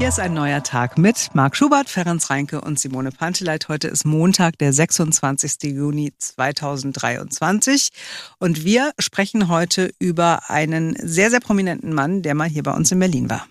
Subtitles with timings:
[0.00, 3.68] Hier ist ein neuer Tag mit Marc Schubert, Ferenc Reinke und Simone Panteleit.
[3.68, 5.74] Heute ist Montag, der 26.
[5.74, 7.90] Juni 2023.
[8.38, 12.90] Und wir sprechen heute über einen sehr, sehr prominenten Mann, der mal hier bei uns
[12.90, 13.46] in Berlin war.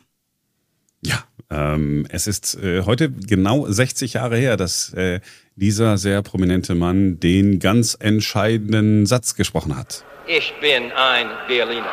[1.52, 5.20] Ähm, es ist äh, heute genau 60 Jahre her, dass äh,
[5.56, 10.04] dieser sehr prominente Mann den ganz entscheidenden Satz gesprochen hat.
[10.28, 11.90] Ich bin ein Berliner.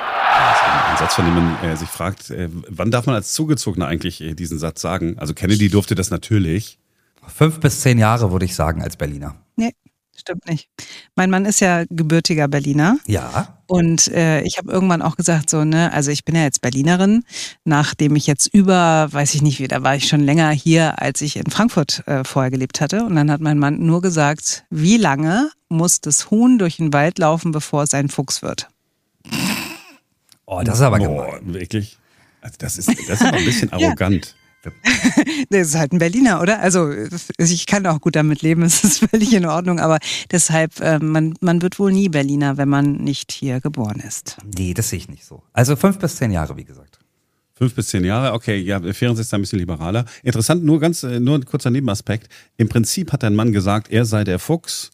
[0.90, 4.20] Ein Satz, von dem man äh, sich fragt, äh, wann darf man als Zugezogener eigentlich
[4.20, 5.18] äh, diesen Satz sagen?
[5.18, 6.78] Also Kennedy durfte das natürlich.
[7.26, 9.36] Fünf bis zehn Jahre, würde ich sagen, als Berliner.
[10.18, 10.68] Stimmt nicht.
[11.14, 12.98] Mein Mann ist ja gebürtiger Berliner.
[13.06, 13.58] Ja.
[13.66, 17.24] Und äh, ich habe irgendwann auch gesagt, so, ne, also ich bin ja jetzt Berlinerin,
[17.64, 21.20] nachdem ich jetzt über, weiß ich nicht wie, da war ich schon länger hier, als
[21.20, 23.04] ich in Frankfurt äh, vorher gelebt hatte.
[23.04, 27.18] Und dann hat mein Mann nur gesagt, wie lange muss das Huhn durch den Wald
[27.18, 28.68] laufen, bevor es ein Fuchs wird?
[30.46, 31.54] Oh, das ist aber Boah, gemein.
[31.54, 31.98] wirklich?
[32.40, 34.35] Also das ist, das ist aber ein bisschen arrogant.
[35.50, 36.60] Das ist halt ein Berliner, oder?
[36.60, 36.90] Also
[37.38, 39.98] ich kann auch gut damit leben, es ist völlig in Ordnung, aber
[40.30, 44.36] deshalb, äh, man, man wird wohl nie Berliner, wenn man nicht hier geboren ist.
[44.56, 45.42] Nee, das sehe ich nicht so.
[45.52, 46.98] Also fünf bis zehn Jahre, wie gesagt.
[47.54, 50.04] Fünf bis zehn Jahre, okay, ja, Ferenc ist da ein bisschen liberaler.
[50.22, 52.28] Interessant, nur ganz, äh, nur ein kurzer Nebenaspekt.
[52.56, 54.90] Im Prinzip hat dein Mann gesagt, er sei der Fuchs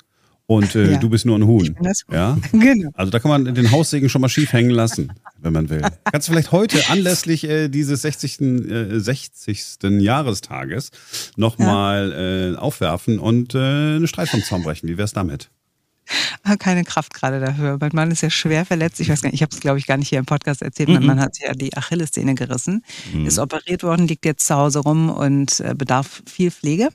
[0.46, 0.98] und äh, Ja.
[0.98, 1.64] du bist nur ein Huhn.
[1.64, 2.14] Ich bin das Huhn.
[2.14, 2.36] Ja?
[2.52, 2.90] Genau.
[2.94, 5.82] Also da kann man den Haussegen schon mal schief hängen lassen, wenn man will.
[6.10, 8.40] Kannst du vielleicht heute anlässlich äh, dieses 60.
[8.40, 9.78] Äh, 60.
[10.00, 10.90] Jahrestages
[11.36, 13.58] nochmal äh, aufwerfen und äh,
[13.96, 14.88] eine Streit vom Zaun brechen.
[14.88, 15.50] Wie wär's damit?
[16.42, 17.78] Ah, Keine Kraft gerade dafür.
[17.80, 19.00] Mein Mann ist ja schwer verletzt.
[19.00, 20.88] Ich weiß gar nicht, ich habe es, glaube ich, gar nicht hier im Podcast erzählt.
[20.88, 22.84] Mein Mann hat sich ja die Achillessehne gerissen,
[23.24, 26.88] ist operiert worden, liegt jetzt zu Hause rum und äh, bedarf viel Pflege.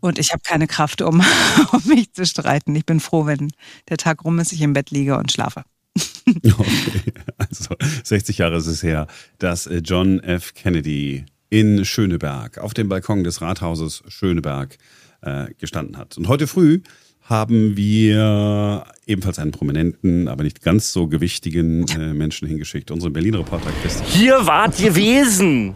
[0.00, 1.22] Und ich habe keine Kraft, um,
[1.72, 2.74] um mich zu streiten.
[2.76, 3.50] Ich bin froh, wenn
[3.88, 5.64] der Tag rum ist, ich im Bett liege und schlafe.
[6.44, 9.06] Okay, also 60 Jahre ist es her,
[9.38, 10.54] dass äh, John F.
[10.54, 14.78] Kennedy in Schöneberg auf dem Balkon des Rathauses Schöneberg
[15.20, 16.16] äh, gestanden hat.
[16.16, 16.80] Und heute früh
[17.22, 22.90] haben wir ebenfalls einen prominenten, aber nicht ganz so gewichtigen äh, Menschen hingeschickt.
[22.90, 24.06] Unsere Berlin-Reporter Christian.
[24.08, 25.74] Hier wart gewesen.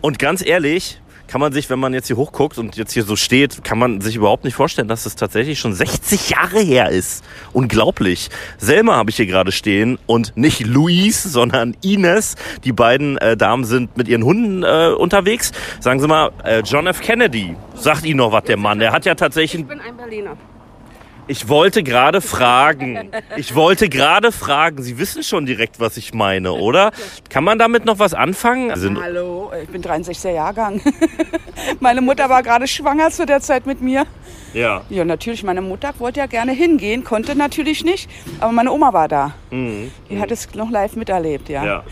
[0.00, 3.16] Und ganz ehrlich, kann man sich, wenn man jetzt hier hochguckt und jetzt hier so
[3.16, 7.24] steht, kann man sich überhaupt nicht vorstellen, dass es tatsächlich schon 60 Jahre her ist.
[7.52, 8.30] Unglaublich.
[8.58, 12.36] Selma habe ich hier gerade stehen und nicht Luis, sondern Ines.
[12.64, 15.52] Die beiden äh, Damen sind mit ihren Hunden äh, unterwegs.
[15.80, 17.00] Sagen Sie mal, äh, John F.
[17.00, 18.78] Kennedy, sagt Ihnen noch was der Mann?
[18.78, 20.36] Der hat ja tatsächlich Ich bin ein Berliner.
[21.26, 23.10] Ich wollte gerade fragen.
[23.36, 24.82] Ich wollte gerade fragen.
[24.82, 26.92] Sie wissen schon direkt, was ich meine, oder?
[27.30, 28.74] Kann man damit noch was anfangen?
[28.76, 30.80] Sind, Hallo, ich bin 63er Jahrgang.
[31.80, 34.04] meine Mutter war gerade schwanger zu der Zeit mit mir.
[34.52, 34.82] ja.
[34.90, 38.08] Ja, natürlich, meine Mutter wollte ja gerne hingehen, konnte natürlich nicht,
[38.40, 39.34] aber meine Oma war da.
[39.50, 41.62] Die hat es noch live miterlebt, ja.
[41.62, 41.66] Mhm.
[41.66, 41.84] Ja.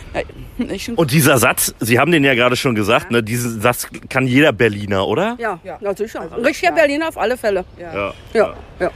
[0.74, 3.22] Ich, Und dieser Satz, Sie haben den ja gerade schon gesagt, ne?
[3.22, 5.36] Diesen Satz kann jeder Berliner, oder?
[5.38, 5.78] Ja, Ja.
[5.80, 5.96] ja.
[5.96, 6.20] sicher.
[6.20, 7.64] Ein richtiger Berliner auf alle Fälle.
[7.80, 8.12] Ja.
[8.34, 8.90] Ja, ja.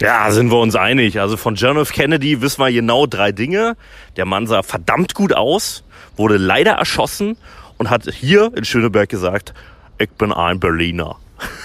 [0.00, 1.20] Ja, sind wir uns einig.
[1.20, 1.92] Also von John F.
[1.92, 3.76] Kennedy wissen wir genau drei Dinge.
[4.16, 5.84] Der Mann sah verdammt gut aus,
[6.16, 7.36] wurde leider erschossen
[7.76, 9.52] und hat hier in Schöneberg gesagt,
[9.98, 11.16] ich bin ein Berliner.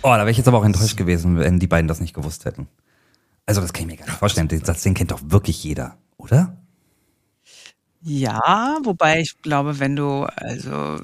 [0.00, 2.44] Oh, da wäre ich jetzt aber auch enttäuscht gewesen, wenn die beiden das nicht gewusst
[2.44, 2.68] hätten.
[3.46, 4.46] Also das kann ich mir gar nicht vorstellen.
[4.46, 6.56] Den Satz, den kennt doch wirklich jeder, oder?
[8.00, 11.00] Ja, wobei ich glaube, wenn du, also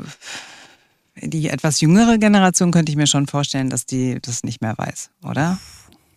[1.16, 5.10] die etwas jüngere Generation könnte ich mir schon vorstellen, dass die das nicht mehr weiß,
[5.24, 5.58] oder?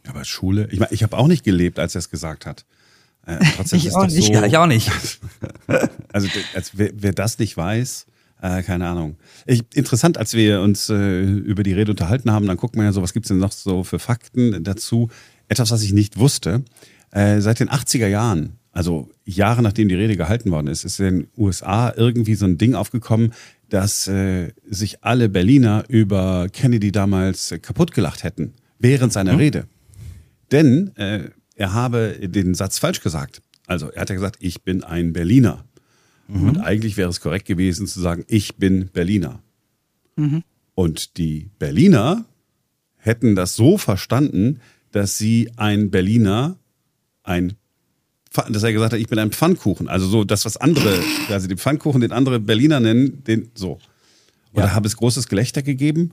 [0.09, 2.65] Aber Schule, ich meine, ich habe auch nicht gelebt, als er es gesagt hat.
[3.25, 4.27] Äh, trotzdem Ich ist auch das nicht.
[4.27, 4.89] so, Ja, ich auch nicht.
[6.13, 8.07] Also als wer, wer das nicht weiß,
[8.41, 9.17] äh, keine Ahnung.
[9.45, 12.91] Ich, interessant, als wir uns äh, über die Rede unterhalten haben, dann guckt man ja
[12.91, 15.09] so, was gibt's denn noch so für Fakten dazu.
[15.47, 16.63] Etwas, was ich nicht wusste.
[17.11, 21.05] Äh, seit den 80er Jahren, also Jahre nachdem die Rede gehalten worden ist, ist in
[21.05, 23.33] den USA irgendwie so ein Ding aufgekommen,
[23.69, 29.67] dass äh, sich alle Berliner über Kennedy damals äh, kaputt gelacht hätten, während seiner Rede.
[30.51, 33.41] Denn äh, er habe den Satz falsch gesagt.
[33.65, 35.65] Also er hat ja gesagt, ich bin ein Berliner.
[36.41, 39.41] Und eigentlich wäre es korrekt gewesen zu sagen, ich bin Berliner.
[40.75, 42.25] Und die Berliner
[42.97, 44.59] hätten das so verstanden,
[44.91, 46.57] dass sie ein Berliner,
[47.23, 47.53] ein,
[48.49, 49.87] dass er gesagt hat, ich bin ein Pfannkuchen.
[49.87, 53.79] Also so das, was andere, also den Pfannkuchen, den andere Berliner nennen, den so.
[54.51, 56.11] Und da habe es großes Gelächter gegeben.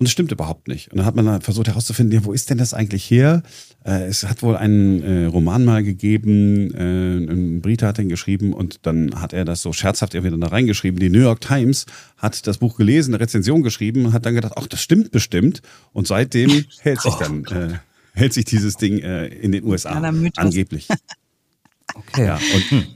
[0.00, 0.90] Und es stimmt überhaupt nicht.
[0.90, 3.42] Und dann hat man dann versucht herauszufinden, ja, wo ist denn das eigentlich her?
[3.84, 8.54] Äh, es hat wohl einen äh, Roman mal gegeben, äh, ein Brite hat den geschrieben
[8.54, 10.98] und dann hat er das so scherzhaft wieder da reingeschrieben.
[10.98, 11.84] Die New York Times
[12.16, 15.60] hat das Buch gelesen, eine Rezension geschrieben und hat dann gedacht, ach, das stimmt bestimmt.
[15.92, 16.48] Und seitdem
[16.80, 17.74] hält sich dann, äh,
[18.14, 19.90] hält sich dieses Ding äh, in den USA
[20.36, 20.88] angeblich.
[21.92, 22.24] Okay.
[22.24, 22.86] Ja, und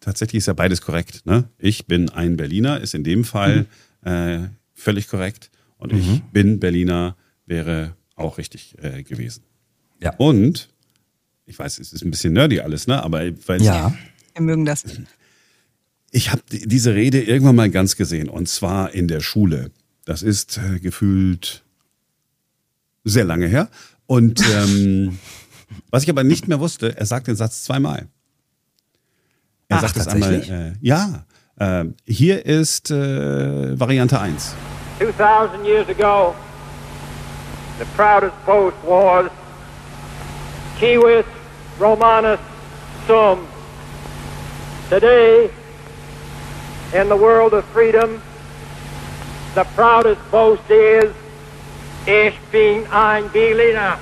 [0.00, 1.24] tatsächlich ist ja beides korrekt.
[1.24, 1.48] Ne?
[1.56, 3.64] Ich bin ein Berliner, ist in dem Fall
[4.04, 4.40] äh,
[4.74, 5.50] völlig korrekt.
[5.82, 9.42] Und ich bin Berliner wäre auch richtig äh, gewesen.
[10.00, 10.14] Ja.
[10.16, 10.68] Und,
[11.44, 13.02] ich weiß, es ist ein bisschen nerdy alles, ne?
[13.02, 13.92] Aber weil Ja.
[14.34, 14.84] Wir mögen das.
[16.12, 19.72] ich habe diese Rede irgendwann mal ganz gesehen und zwar in der Schule.
[20.04, 21.64] Das ist äh, gefühlt
[23.04, 23.68] sehr lange her.
[24.06, 25.18] Und ähm,
[25.90, 28.08] was ich aber nicht mehr wusste, er sagt den Satz zweimal.
[29.68, 31.26] Er Ach, sagt es einmal, äh, ja,
[31.56, 34.54] äh, hier ist äh, Variante 1.
[35.02, 36.32] 2,000 years ago,
[37.80, 39.28] the proudest boast was
[40.78, 41.26] Civis
[41.76, 42.38] Romanus
[43.08, 43.48] Sum.
[44.90, 45.50] Today,
[46.94, 48.22] in the world of freedom,
[49.56, 51.12] the proudest boast is
[52.06, 53.98] Ich bin ein Berliner.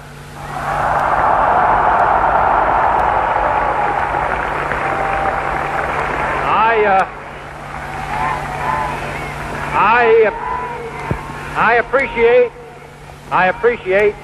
[6.44, 7.06] I, uh,
[9.72, 10.49] I,
[11.56, 12.50] I appreciate,
[13.30, 14.14] I appreciate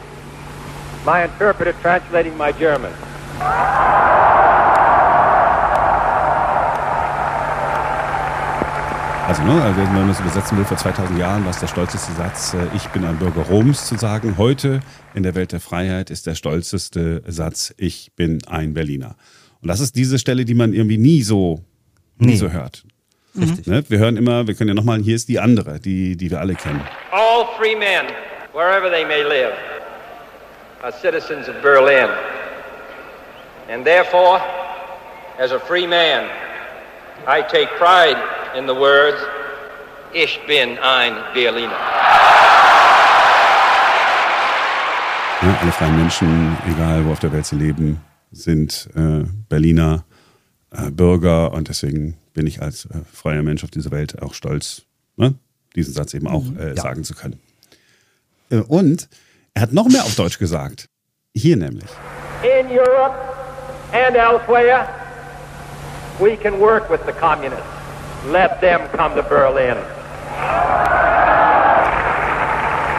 [1.04, 2.92] my interpreter translating my German.
[9.26, 12.12] Also, ne, also wenn man das übersetzen will, vor 2000 Jahren war es der stolzeste
[12.12, 14.38] Satz, äh, ich bin ein Bürger Roms zu sagen.
[14.38, 14.78] Heute
[15.14, 19.16] in der Welt der Freiheit ist der stolzeste Satz, ich bin ein Berliner.
[19.60, 21.60] Und das ist diese Stelle, die man irgendwie nie so,
[22.18, 22.36] nie Nee.
[22.36, 22.84] so hört.
[23.38, 23.66] Richtig.
[23.66, 23.84] Ne?
[23.88, 26.54] Wir hören immer, wir können ja nochmal, hier ist die andere, die, die wir alle
[26.54, 26.80] kennen.
[27.12, 28.06] All free men,
[28.52, 29.52] wherever they may live,
[30.82, 32.08] are citizens of Berlin.
[33.68, 34.40] And therefore,
[35.38, 36.24] as a free man,
[37.26, 38.16] I take pride
[38.56, 39.18] in the words,
[40.12, 41.72] Ich bin ein Berliner.
[45.42, 45.58] Ne?
[45.60, 48.00] Alle freien Menschen, egal wo auf der Welt sie leben,
[48.30, 50.04] sind äh, Berliner
[50.70, 54.82] äh, Bürger und deswegen bin ich als äh, freier Mensch auf dieser Welt auch stolz,
[55.16, 55.34] ne?
[55.74, 56.82] diesen Satz eben auch äh, Ja.
[56.82, 57.40] sagen zu können.
[58.50, 59.08] Äh, und
[59.54, 60.88] er hat noch mehr auf Deutsch gesagt.
[61.34, 61.88] Hier nämlich.
[62.42, 63.14] In Europe
[63.92, 64.86] and elsewhere,
[66.20, 67.64] we can work with the communists.
[68.30, 69.76] Let them come to Berlin.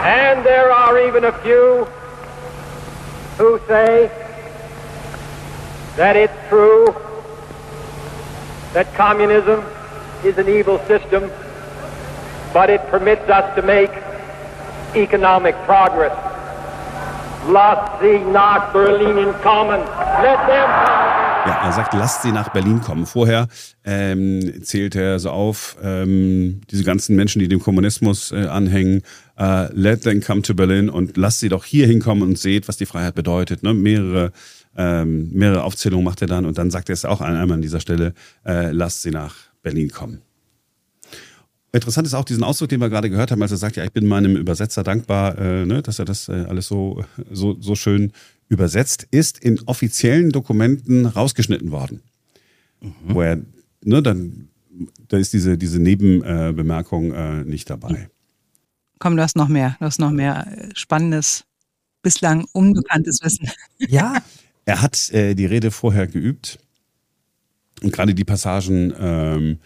[0.04, 1.86] And there are even a few
[3.38, 4.10] who say
[5.96, 6.86] that it's true
[8.74, 9.62] that communism
[10.24, 11.30] is an evil system,
[12.52, 13.90] but it permits us to make
[14.94, 16.16] economic progress.
[17.48, 19.80] Lasst sie nach Berlin kommen.
[20.22, 21.08] Let them come.
[21.46, 23.06] Ja, er sagt, lasst sie nach Berlin kommen.
[23.06, 23.48] Vorher
[23.84, 29.02] ähm, zählt er so auf, ähm, diese ganzen Menschen, die dem Kommunismus äh, anhängen,
[29.38, 32.76] äh, let them come to Berlin und lasst sie doch hier hinkommen und seht, was
[32.76, 33.62] die Freiheit bedeutet.
[33.62, 33.72] Ne?
[33.72, 34.32] Mehrere,
[34.78, 37.80] ähm, mehrere Aufzählungen macht er dann und dann sagt er es auch einmal an dieser
[37.80, 38.14] Stelle,
[38.46, 40.22] äh, lasst sie nach Berlin kommen.
[41.72, 43.92] Interessant ist auch diesen Ausdruck, den wir gerade gehört haben, als er sagt, ja, ich
[43.92, 48.12] bin meinem Übersetzer dankbar, äh, ne, dass er das äh, alles so, so, so schön
[48.48, 52.00] übersetzt, ist in offiziellen Dokumenten rausgeschnitten worden.
[53.04, 53.42] Wo er,
[53.84, 54.48] ne, dann,
[55.08, 58.08] da ist diese, diese Nebenbemerkung äh, nicht dabei.
[59.00, 59.76] Komm, du hast noch mehr.
[59.80, 61.44] Du hast noch mehr äh, spannendes,
[62.02, 63.50] bislang unbekanntes Wissen.
[63.78, 64.22] Ja.
[64.68, 66.58] Er hat äh, die Rede vorher geübt
[67.82, 69.58] und gerade die Passagen, ähm,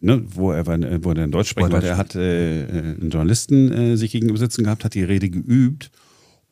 [0.00, 2.62] ne, wo er, war- wo er in Deutsch sprechen Wo er wollte, er hat äh,
[2.64, 2.68] äh,
[3.00, 5.90] einen Journalisten äh, sich gegenüber sitzen gehabt, hat die Rede geübt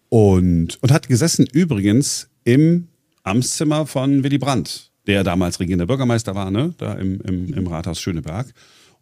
[0.08, 2.88] und, und hat gesessen übrigens im
[3.22, 8.00] Amtszimmer von Willy Brandt, der damals regierender Bürgermeister war, ne, da im, im, im Rathaus
[8.00, 8.52] Schöneberg.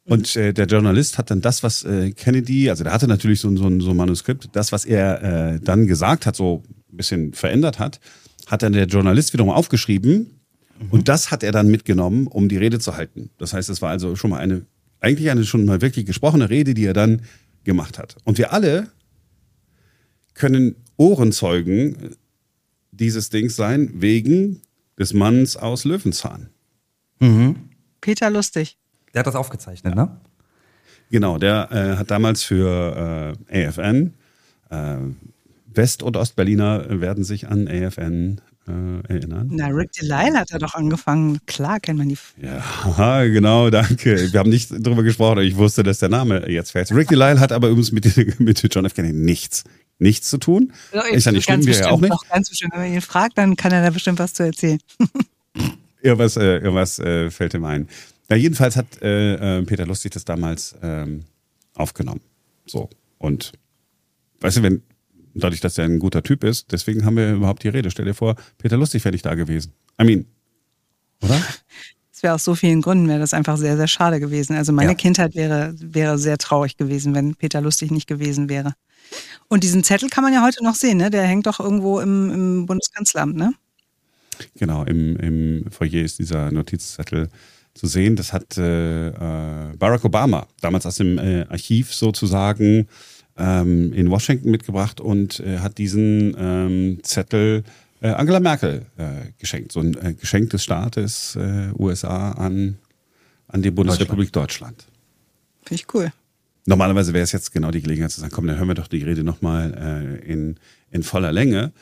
[0.04, 3.48] Und äh, der Journalist hat dann das, was äh, Kennedy, also der hatte natürlich so,
[3.48, 6.62] ein- so, ein- so ein Manuskript, das, was er äh, dann gesagt hat, so
[6.92, 8.00] ein bisschen verändert hat,
[8.46, 10.40] hat dann der Journalist wiederum aufgeschrieben
[10.90, 13.30] und das hat er dann mitgenommen, um die Rede zu halten.
[13.38, 14.66] Das heißt, es war also schon mal eine,
[15.00, 17.22] eigentlich eine schon mal wirklich gesprochene Rede, die er dann
[17.64, 18.16] gemacht hat.
[18.24, 18.88] Und wir alle
[20.34, 22.16] können Ohrenzeugen
[22.90, 24.62] dieses Dings sein, wegen
[24.98, 26.50] des Manns aus Löwenzahn.
[28.00, 28.76] Peter Lustig.
[29.14, 30.20] Der hat das aufgezeichnet, ne?
[31.10, 34.14] Genau, der äh, hat damals für äh, AFN,
[34.70, 34.96] äh,
[35.74, 39.48] West- und Ostberliner werden sich an AFN äh, erinnern.
[39.52, 41.40] Na, Rick Delisle hat er doch angefangen.
[41.46, 42.18] Klar kennt man die.
[42.40, 44.32] Ja, genau, danke.
[44.32, 46.92] Wir haben nicht drüber gesprochen, aber ich wusste, dass der Name jetzt fällt.
[46.92, 48.94] Rick Delisle hat aber übrigens mit, mit John F.
[48.94, 49.64] Kennedy nichts,
[49.98, 50.72] nichts zu tun.
[51.12, 52.12] Ist ja nicht schlimm, wir ja auch nicht.
[52.12, 52.72] Doch, ganz bestimmt.
[52.74, 54.78] Wenn man ihn fragt, dann kann er da bestimmt was zu erzählen.
[56.00, 57.88] Irgendwas, äh, irgendwas äh, fällt ihm ein.
[58.28, 61.24] Ja, jedenfalls hat äh, äh, Peter Lustig das damals ähm,
[61.74, 62.20] aufgenommen.
[62.66, 62.90] So.
[63.18, 63.52] Und
[64.40, 64.82] weißt du, wenn,
[65.34, 67.90] dadurch, dass er ein guter Typ ist, deswegen haben wir überhaupt die Rede.
[67.90, 69.72] Stell dir vor, Peter Lustig wäre nicht da gewesen.
[70.00, 70.26] I mean,
[71.22, 71.40] oder?
[72.12, 74.56] das wäre aus so vielen Gründen, wäre das einfach sehr, sehr schade gewesen.
[74.56, 74.96] Also meine Ja.
[74.96, 78.74] Kindheit wäre, wäre sehr traurig gewesen, wenn Peter Lustig nicht gewesen wäre.
[79.48, 81.10] Und diesen Zettel kann man ja heute noch sehen, ne?
[81.10, 83.52] Der hängt doch irgendwo im, im Bundeskanzleramt, ne?
[84.56, 87.28] Genau, im, im Foyer ist dieser Notizzettel
[87.74, 88.16] zu sehen.
[88.16, 92.88] Das hat äh, äh, Barack Obama damals aus dem äh, Archiv sozusagen
[93.36, 97.64] ähm, in Washington mitgebracht und äh, hat diesen ähm, Zettel
[98.00, 99.72] äh, Angela Merkel äh, geschenkt.
[99.72, 102.78] So ein äh, Geschenk des Staates äh, USA an,
[103.48, 104.86] an die Bundesrepublik Deutschland.
[105.64, 106.12] Finde ich cool.
[106.66, 109.02] Normalerweise wäre es jetzt genau die Gelegenheit zu sagen, komm, dann hören wir doch die
[109.02, 110.56] Rede nochmal äh, in,
[110.90, 111.72] in voller Länge.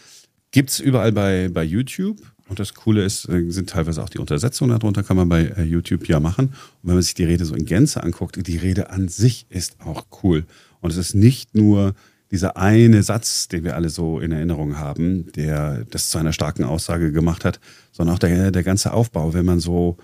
[0.52, 2.19] Gibt's überall bei, bei YouTube.
[2.49, 6.09] Und das Coole ist, äh, sind teilweise auch die Untersetzungen darunter, kann man bei YouTube
[6.09, 6.49] ja machen.
[6.49, 9.80] Und wenn man sich die Rede so in Gänze anguckt, die Rede an sich ist
[9.80, 10.45] auch cool.
[10.80, 11.94] Und es ist nicht nur
[12.30, 16.64] dieser eine Satz, den wir alle so in Erinnerung haben, der das zu einer starken
[16.64, 17.60] Aussage gemacht hat,
[17.90, 19.96] sondern auch der, der ganze Aufbau, wenn man so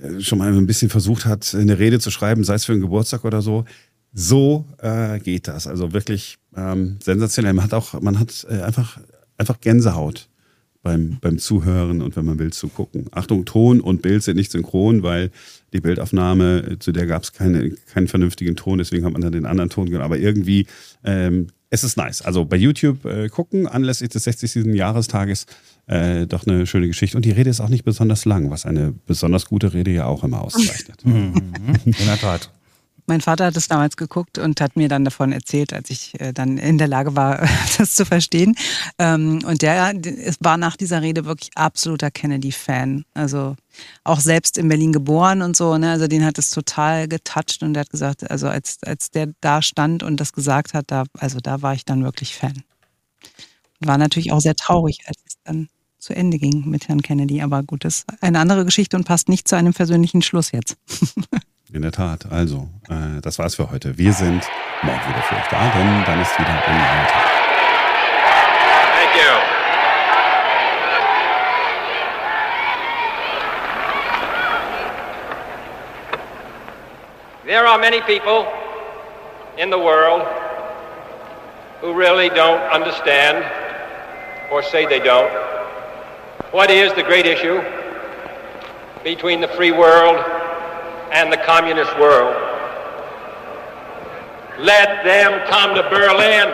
[0.00, 2.80] äh, schon mal ein bisschen versucht hat, eine Rede zu schreiben, sei es für einen
[2.80, 3.64] Geburtstag oder so.
[4.12, 5.66] So äh, geht das.
[5.66, 7.52] Also wirklich ähm, sensationell.
[7.52, 8.98] Man hat auch, man hat äh, einfach,
[9.36, 10.28] einfach Gänsehaut
[10.86, 13.06] beim, beim Zuhören und wenn man will, zu gucken.
[13.10, 15.32] Achtung, Ton und Bild sind nicht synchron, weil
[15.72, 19.32] die Bildaufnahme, äh, zu der gab es keine, keinen vernünftigen Ton, deswegen hat man dann
[19.32, 20.04] den anderen Ton genommen.
[20.04, 20.68] Aber irgendwie,
[21.02, 22.22] ähm, es ist nice.
[22.22, 24.66] Also bei YouTube äh, gucken, anlässlich des 60.
[24.76, 25.46] Jahrestages,
[25.88, 27.16] äh, doch eine schöne Geschichte.
[27.16, 30.22] Und die Rede ist auch nicht besonders lang, was eine besonders gute Rede ja auch
[30.22, 31.02] immer auszeichnet.
[31.04, 32.50] In der Tat.
[33.06, 36.32] Mein Vater hat es damals geguckt und hat mir dann davon erzählt, als ich äh,
[36.32, 37.48] dann in der Lage war,
[37.78, 38.56] das zu verstehen.
[38.98, 39.94] Ähm, Und der
[40.40, 43.04] war nach dieser Rede wirklich absoluter Kennedy-Fan.
[43.14, 43.56] Also
[44.04, 45.78] auch selbst in Berlin geboren und so.
[45.78, 45.90] Ne?
[45.90, 49.62] Also den hat es total getoucht und der hat gesagt, also als, als der da
[49.62, 52.62] stand und das gesagt hat, da, also da war ich dann wirklich Fan.
[53.80, 57.42] War natürlich auch sehr traurig, als es dann zu Ende ging mit Herrn Kennedy.
[57.42, 60.76] Aber gut, das ist eine andere Geschichte und passt nicht zu einem persönlichen Schluss jetzt.
[61.76, 62.20] In der Tat.
[62.32, 63.98] Also, äh, das war's für heute.
[63.98, 64.42] Wir sind
[64.80, 67.22] morgen wieder für euch da, denn dann ist wieder ein neuer Tag.
[68.94, 69.32] Thank you.
[77.44, 78.46] There are many people
[79.58, 80.22] in the world
[81.82, 83.44] who really don't understand,
[84.50, 85.30] or say they don't,
[86.52, 87.60] what is the great issue
[89.04, 90.35] between the free world
[91.12, 92.34] and the communist world.
[94.58, 96.48] Let them come to Berlin.